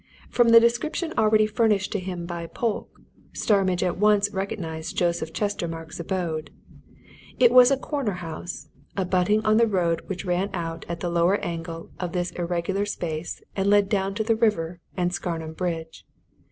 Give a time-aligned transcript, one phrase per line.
[0.31, 3.01] From the description already furnished to him by Polke,
[3.33, 6.49] Starmidge at once recognized Joseph Chestermarke's abode.
[7.39, 8.67] It was a corner house,
[8.97, 13.43] abutting on the road which ran out at the lower angle of this irregular space
[13.55, 16.03] and led down to the river and Scarnham Bridge.